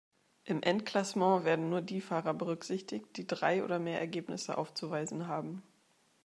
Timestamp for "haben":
5.27-5.61